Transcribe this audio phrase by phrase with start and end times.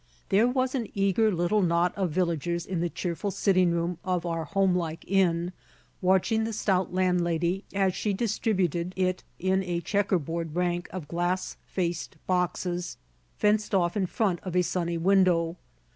[0.29, 4.45] There was an eager little knot of villagers in the cheerful sitting room of our
[4.45, 5.53] homelike inn,
[6.01, 11.55] watching the stout landlady as she distributed it in a checker board rank of glass
[11.67, 12.97] faced boxes
[13.37, 15.55] fenced off in front of a sunny window.